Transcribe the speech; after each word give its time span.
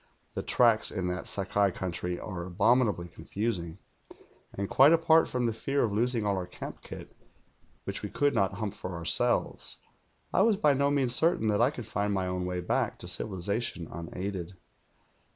The 0.33 0.41
tracks 0.41 0.89
in 0.89 1.09
that 1.09 1.27
Sakai 1.27 1.69
country 1.71 2.19
are 2.19 2.43
abominably 2.43 3.07
confusing, 3.07 3.77
and 4.51 4.67
126 4.67 4.67
THE 4.67 4.67
GHOUL 4.67 4.75
quite 4.75 4.93
apart 4.93 5.29
from 5.29 5.45
the 5.45 5.53
fear 5.53 5.83
of 5.83 5.91
losing 5.91 6.25
all 6.25 6.37
our 6.37 6.47
camp 6.47 6.81
kit, 6.81 7.15
.vhich 7.87 8.01
we 8.01 8.09
could 8.09 8.33
not 8.33 8.55
hump 8.55 8.73
for 8.73 8.95
ourselves, 8.95 9.77
I 10.33 10.41
was 10.41 10.57
by 10.57 10.73
no 10.73 10.89
means 10.89 11.13
certain 11.13 11.49
that 11.49 11.61
I 11.61 11.69
could 11.69 11.85
find 11.85 12.11
my 12.15 12.25
own 12.25 12.47
way 12.47 12.61
back 12.61 12.97
to 12.97 13.07
civilization 13.07 13.87
unaided. 13.91 14.55